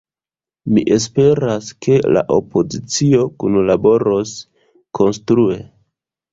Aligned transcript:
Mi 0.77 0.83
esperas, 0.95 1.67
ke 1.87 1.99
la 2.17 2.25
opozicio 2.37 3.29
kunlaboros 3.45 4.35
konstrue. 5.03 5.63